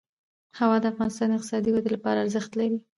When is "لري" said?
2.59-2.77